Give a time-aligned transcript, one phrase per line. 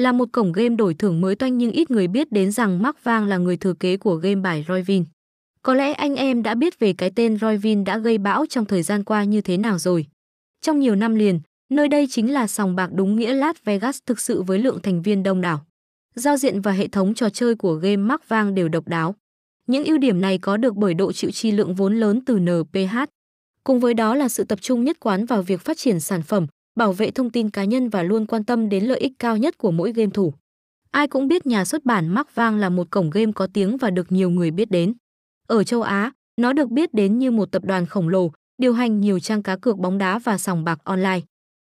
[0.00, 3.04] Là một cổng game đổi thưởng mới toanh nhưng ít người biết đến rằng Mark
[3.04, 5.04] Vang là người thừa kế của game bài Royvin.
[5.62, 8.82] Có lẽ anh em đã biết về cái tên Royvin đã gây bão trong thời
[8.82, 10.06] gian qua như thế nào rồi.
[10.60, 11.40] Trong nhiều năm liền,
[11.70, 15.02] nơi đây chính là sòng bạc đúng nghĩa Las Vegas thực sự với lượng thành
[15.02, 15.66] viên đông đảo.
[16.14, 19.14] Giao diện và hệ thống trò chơi của game Mark Vang đều độc đáo.
[19.66, 22.96] Những ưu điểm này có được bởi độ chịu chi lượng vốn lớn từ NPH.
[23.64, 26.46] Cùng với đó là sự tập trung nhất quán vào việc phát triển sản phẩm,
[26.80, 29.58] bảo vệ thông tin cá nhân và luôn quan tâm đến lợi ích cao nhất
[29.58, 30.34] của mỗi game thủ.
[30.90, 33.90] Ai cũng biết nhà xuất bản Mark Vang là một cổng game có tiếng và
[33.90, 34.94] được nhiều người biết đến.
[35.48, 39.00] Ở châu Á, nó được biết đến như một tập đoàn khổng lồ, điều hành
[39.00, 41.20] nhiều trang cá cược bóng đá và sòng bạc online.